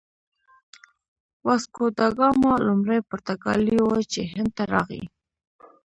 واسکوداګاما 1.45 2.53
لومړی 2.67 2.99
پرتګالی 3.09 3.77
و 3.83 3.89
چې 4.11 4.21
هند 4.33 4.49
ته 4.57 4.63
راغی. 4.73 5.03